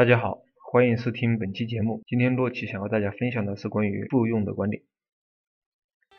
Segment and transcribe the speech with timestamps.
[0.00, 0.38] 大家好，
[0.72, 2.02] 欢迎收听本期节目。
[2.06, 4.82] 今天洛奇想和大家分享的是关于复用的观点。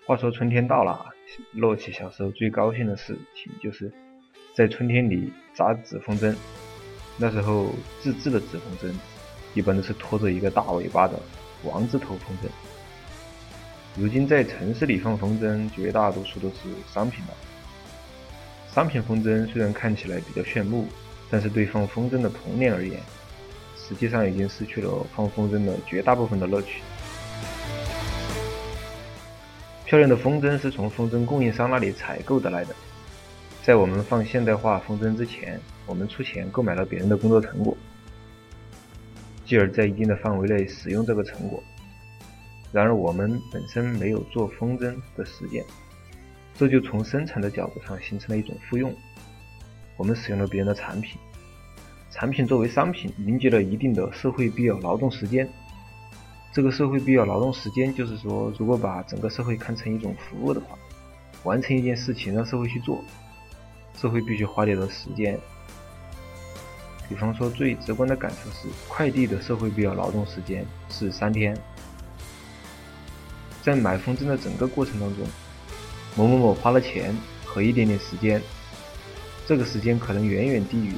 [0.05, 1.03] 话说春天到了，
[1.53, 3.91] 洛奇小时候最高兴的事情就是
[4.53, 6.35] 在春天里扎纸风筝。
[7.17, 8.93] 那时候自制的纸风筝
[9.55, 11.19] 一般都是拖着一个大尾巴的
[11.63, 12.51] 王字头风筝。
[13.99, 17.33] 如今在城市里放风筝，绝大多数都是商品了。
[18.67, 20.85] 商品风筝虽然看起来比较炫目，
[21.31, 22.99] 但是对放风筝的童年而言，
[23.91, 26.81] 实际上已经失去了放风筝的绝大部分的乐趣。
[29.83, 32.73] 漂亮的风筝是从风筝供应商那里采购得来的。
[33.61, 37.75] 在我们放现代化风筝之前，我们出钱购买了别人的工作成果，
[39.45, 41.61] 继而在一定的范围内使用这个成果。
[42.71, 45.65] 然而，我们本身没有做风筝的实践，
[46.57, 48.95] 这就从生产的角度上形成了一种复用。
[49.97, 51.19] 我们使用了别人的产品。
[52.11, 55.47] 产品作为商品，凝结了一定的社会必要劳动时间。
[56.53, 60.77] 这个社会必要劳动时间，就是说，如果把整个社会看成一种服务的话，
[61.43, 63.01] 完成一件事情让社会去做，
[63.97, 65.39] 社会必须花掉的时间。
[67.07, 71.57] 比方说，最直观的感受是，快递的社会必要劳动时间是三天。
[73.61, 75.25] 在买风筝的整个过程当中，
[76.17, 78.41] 某某某花了钱和一点点时间，
[79.47, 80.93] 这个时间可能远远低于。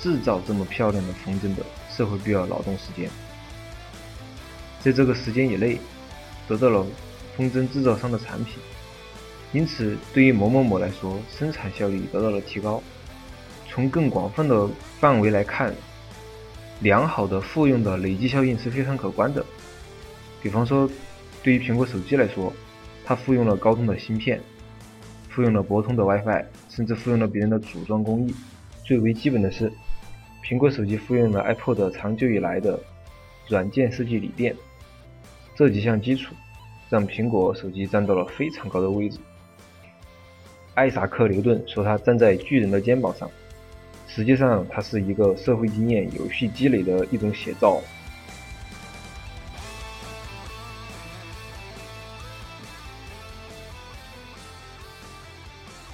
[0.00, 3.08] 制造这么漂亮的风筝的社会必要劳动时间，
[4.82, 5.78] 在这个时间以内
[6.46, 6.86] 得到了
[7.36, 8.54] 风筝制造商的产品，
[9.52, 12.82] 因此对于某某某来说，生产效率得到了提高。
[13.68, 14.68] 从更广泛的
[15.00, 15.74] 范围来看，
[16.80, 19.44] 良好的复用的累积效应是非常可观的。
[20.42, 20.88] 比方说，
[21.42, 22.52] 对于苹果手机来说，
[23.04, 24.40] 它复用了高通的芯片，
[25.28, 28.34] 复用了博通的 WiFi，甚至复用了别人的组装工艺。
[28.84, 29.72] 最为基本的是。
[30.48, 32.78] 苹果手机复用了 iPod 长久以来的
[33.48, 34.54] 软件设计理念，
[35.56, 36.36] 这几项基础
[36.88, 39.18] 让苹果手机站到了非常高的位置。
[40.74, 43.28] 艾萨克·牛顿说他站在巨人的肩膀上，
[44.06, 47.82] 实际上他是一个社会经验有序积累的一种写照。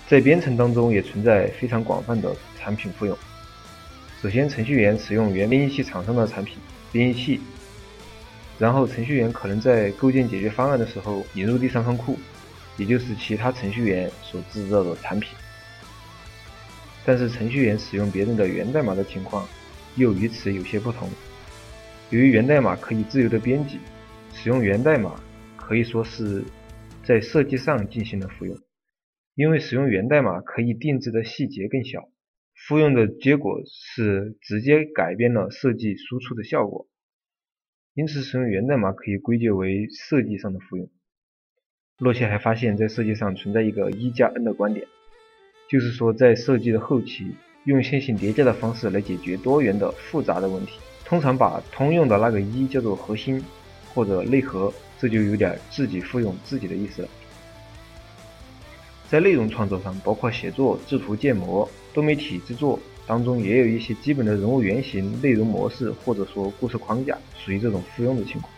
[0.07, 3.17] 在编程当中也存在非常广泛的产品复用。
[4.23, 6.57] 首先，程序员使用原编译器厂商的产品
[6.93, 7.41] 编译器，
[8.57, 12.17] 然后程序员可能在构建解决方案的时候引入第三方库，
[12.77, 15.35] 也就是其他程序员所制造的产品。
[17.05, 19.45] 但是，程序员使用别人的源代码的情况
[19.97, 21.09] 又与此有些不同。
[22.11, 23.81] 由于源代码可以自由的编辑，
[24.33, 25.21] 使用源代码
[25.57, 26.45] 可以说是
[27.05, 28.57] 在设计上进行了复用，
[29.35, 32.09] 因为使用源代码可以定制的细节更小。
[32.69, 36.87] 复用的结果是直接改变了设计输出的效果，
[37.95, 40.89] 因此使用源代码可以归结为设计上的复用。
[41.99, 44.87] 洛奇还发现，在设计上存在一个一加 n 的观点，
[45.69, 47.35] 就是说在设计的后期，
[47.65, 53.43] 用线性叠加的方式来解决多元的复杂的问题，通常把通用的那个一叫做核心
[53.93, 57.09] 或者内核，这就有点自己复用自己的意思了。
[59.13, 61.69] 在内容创作上，包括写作、制图、建模。
[61.93, 68.51] 多媒体制作当中也有一些基本的人物原型、内容模式或者说故事框架，属于这种复用的情况。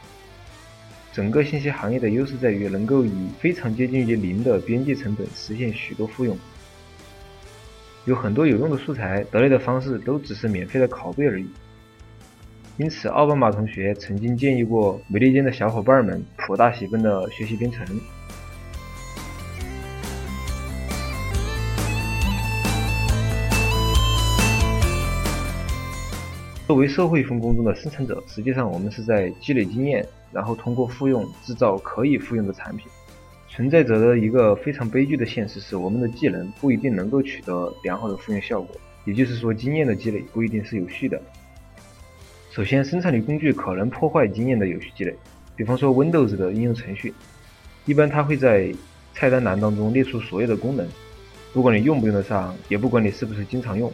[1.13, 3.11] 整个信息行业的优势在于能够以
[3.41, 6.39] 非常接近于零的边际成本实现许多复用。
[8.05, 11.47] 有很多有用的素材得来的方式都只是免费的拷贝而已。
[12.77, 17.85] 因此，奥巴马同学曾经建议过美利坚的小伙伴们普大喜奔的学习编程。
[26.67, 32.87] 作为社会分工中的生产者，实际上我们是在积累经验，然后通过复用制造可以复用的产品。
[33.51, 38.75] 存在着的一个非常悲剧的现实是，我们的技能不一定能够取得良好的复用效果。
[39.05, 41.21] 也就是说，经验的积累不一定是有序的。
[42.51, 45.15] 首先，生产力工具可能破坏经验的有序积累。
[45.55, 47.13] 比方说，Windows 的应用程序，
[47.85, 48.73] 一般它会在
[49.13, 50.89] 菜单栏当中列出所有的功能，
[51.53, 53.93] 不管你用不用得上，也不管你是不是经常用。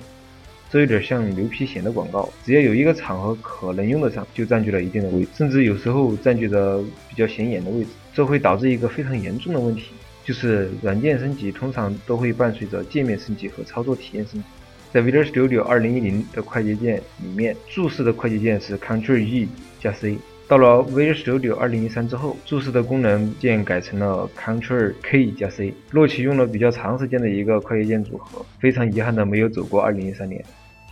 [0.70, 7.90] 这有点像牛皮癣的广告，只要有一个场合可能用得上，就占据了一定的位置，甚至有时候占据着比较显眼的位置。
[8.14, 9.86] 这会导致一个非常严重的问题，
[10.24, 14.46] 就是软件升级通常都会伴随着界面升级和操作体验升级。
[14.92, 19.48] 在 Visual Studio 2010的快捷键里面，注释的快捷键是 Ctrl E
[19.80, 20.18] 加 C，
[20.48, 25.72] 到了 Visual Studio 2013之后，注释的功能键改成了 Ctrl K 加 C。
[25.90, 30.44] 洛奇用了比较长时间的一个快捷键组合，非常遗憾的没有走过2013年。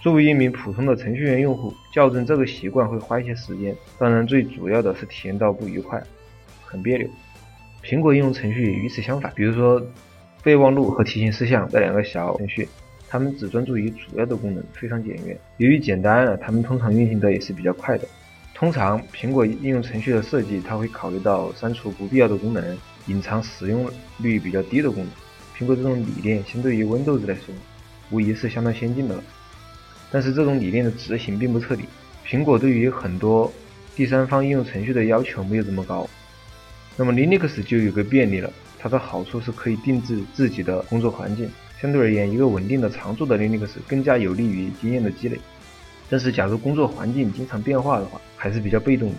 [0.08, 6.02] 作为一名普通的程序员用户，校正这个习惯会花一些时间，当然最主要的是体验到不愉快，
[6.64, 7.06] 很别扭。
[7.84, 9.86] 苹果应用程序与此相反，比如说
[10.42, 12.66] 备忘录和提醒事项这两个小程序，
[13.06, 15.38] 它们只专注于主要的功能，非常简约。
[15.58, 18.08] 由于简单，它们通常运行的也是比较快的。
[18.54, 22.78] 通常苹果应用程序的设计，它会考虑到删除不必要的功能，
[23.08, 25.12] 隐藏使用率比较低的功能。
[25.54, 27.54] 苹果这种理念相对于 Windows 来说，
[28.10, 29.22] 无疑是相当先进的了。
[30.10, 31.84] 但是这种理念的执行并不彻底。
[32.26, 33.52] 苹果对于很多
[33.96, 36.08] 第三方应用程序的要求没有这么高。
[36.96, 41.50] 那么 Linux 就有个便利了，它的好处是可以定制自己的工作环境。
[41.80, 45.38] 相对而言，一个稳定的常驻的 Linux 更加有利于经验的积累。
[46.10, 49.16] 但是假如工作环境经常变化的话，还是比较被动的。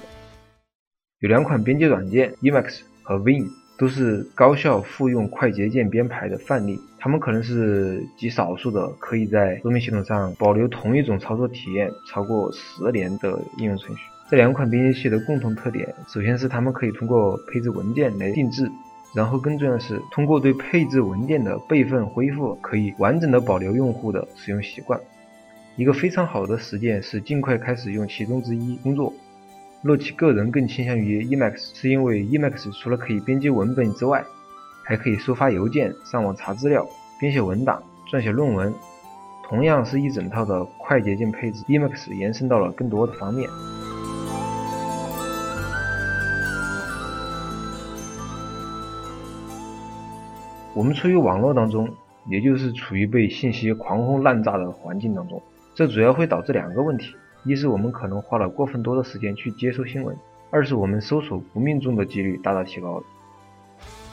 [1.19, 3.47] 有两款编辑软件 Emacs 和 Vim，
[3.79, 6.79] 都是高效复用快捷键编排的范例。
[6.99, 14.01] 它们可能是极少数的可以在桌面系统上保留同一种操作体验超过十年的应用程序。
[14.29, 18.69] 这两款编辑器的共同特点，首先是它们可以通过配置文件来定制，
[19.15, 24.99] 然后更重要的是，通过对配置文件的备份恢复，可以完整的保留用户的使用习惯。
[25.77, 29.13] 一个非常好的实践是尽快开始用其中之一工作。
[29.81, 34.25] 洛奇个人更倾向于 Emacs，是因为 Emacs 除了可以编辑文本之外，
[34.83, 36.85] 还可以收发邮件、上网查资料、
[37.17, 37.81] 编写文档、
[38.11, 38.73] 撰写论文。
[39.41, 43.49] 同样是一整套的快捷键配置，Emacs 延伸到了更多的方面。
[50.73, 51.87] 我们处于网络当中，
[52.27, 55.41] 也就是处于被信息狂轰滥炸的环境当中，
[55.73, 60.13] 这主要会导致两个问题：一是我们可能花了过分多的时间去接收新闻；
[60.51, 63.03] 二是我们搜索不命中的几率大大提高了。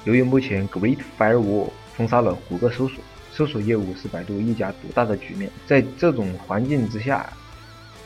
[0.05, 3.03] 由于目前 Great Firewall 封杀了谷歌搜索，
[3.33, 5.51] 搜索业务是百度一家独大的局面。
[5.67, 7.29] 在这种环境之下，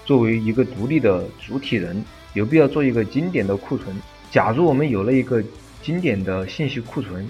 [0.07, 2.03] 作为一个独立的主体人，
[2.33, 3.95] 有必要做一个经典的库存。
[4.31, 5.45] 假如我们有了一个
[5.83, 7.29] 经典的信息库存，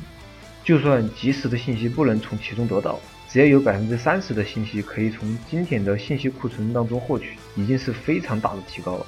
[0.62, 3.00] 就算及时的信息不能从其中得到，
[3.32, 9.06] 只要有百分之三十的信息可以从经典的信息库存当中获取，已经是非常大的提高了。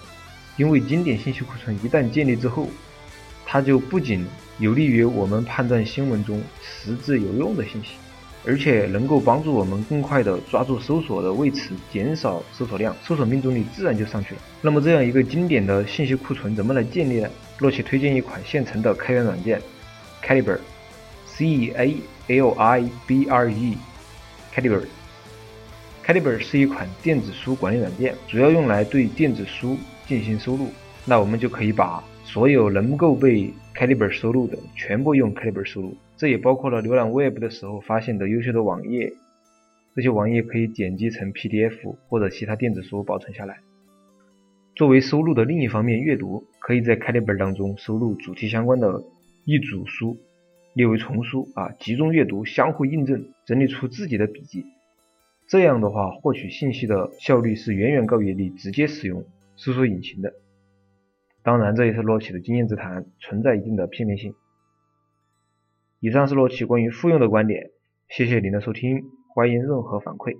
[0.57, 2.69] 因为经典信息库存一旦建立之后，
[3.45, 4.25] 它就不仅
[4.59, 7.95] 有利于我们判断新闻中实质有用的信息，
[8.47, 14.41] 而且能够帮助我们更快地抓住搜索的位置，减少搜索量，搜索命中率自然就上去了。
[14.61, 17.29] 那么这样一个经典的信息库存怎么来建立呢？
[17.59, 19.61] 洛奇推荐一款现成的开源软件
[20.25, 21.97] ，Calibre，C A
[22.29, 23.77] L I B R E
[24.55, 30.69] E，Calibre，Calibre 是一款电子书管理软件，主要用来对电子书进行收录。
[31.07, 35.97] 那我们就可以把所有能够被 Calibre 收录的，全部用 Calibre 收录。
[36.17, 39.13] 这也包括了浏览 Web 的时候发现的优秀的网页，
[39.97, 43.59] 这些网页可以剪辑成 PDF 或者其他电子书保存下来。
[44.77, 49.03] 作为收录的另一方面，阅读可以在 c a l i b e r 当中收录主题相关的
[49.45, 50.17] 一组书。
[50.75, 54.65] 列为丛书啊，集中阅读，相互印证，整理出自己的笔记。
[55.47, 59.25] 这样的话，获取信息的效率是远远高于你直接使用
[59.57, 60.33] 搜索引擎的。
[61.43, 64.35] 当然，这也是洛奇的经验之谈，存在一定的片面性。
[66.01, 67.71] 以上是洛奇关于复用的观点，
[68.09, 69.03] 谢谢您的收听，
[69.35, 70.37] 欢迎任何反馈。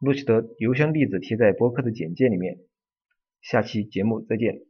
[0.00, 2.58] 洛奇的邮箱地址贴在博客的简介里面。
[3.42, 4.60] 下期节目再见。